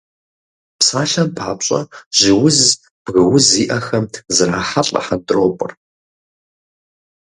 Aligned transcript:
Псалъэм 0.77 1.29
папщӏэ, 1.37 1.79
жьы 2.17 2.31
уз, 2.45 2.59
бгы 3.03 3.21
уз 3.33 3.45
зиӏэхэм 3.51 4.05
зрахьэлӏэ 4.35 4.99
хьэнтӏропӏыр. 5.05 5.71